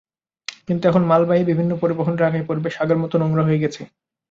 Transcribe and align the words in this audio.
কিন্তু 0.67 0.83
এখন 0.87 1.03
মালবাহী 1.03 1.43
বিভিন্ন 1.43 1.71
পরিবহন 1.75 2.15
রাখায় 2.15 2.47
পরিবেশ 2.47 2.73
আগের 2.79 2.97
মতো 2.97 3.15
নোংরা 3.17 3.43
হয়ে 3.43 3.61
গেছে। 3.63 3.81